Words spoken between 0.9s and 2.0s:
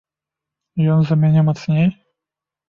Ён за мяне мацней?